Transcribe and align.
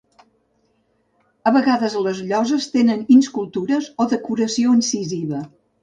A 1.51 1.53
vegades 1.59 1.99
les 2.07 2.23
lloses 2.33 2.67
tenen 2.79 3.07
inscultures 3.19 3.95
o 4.07 4.11
decoració 4.19 4.77
incisa. 4.83 5.49